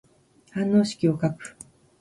[0.51, 1.55] 反応式を書く。